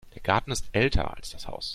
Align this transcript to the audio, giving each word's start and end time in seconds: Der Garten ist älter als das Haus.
Der 0.15 0.21
Garten 0.23 0.51
ist 0.51 0.65
älter 0.73 1.15
als 1.15 1.29
das 1.29 1.47
Haus. 1.47 1.69